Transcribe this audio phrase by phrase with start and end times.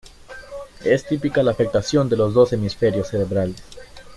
[0.83, 3.61] Es típica la afectación de los dos hemisferios cerebrales.